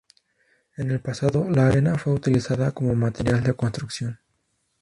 [0.77, 4.17] En el pasado la arena fue utilizada como material de construcción.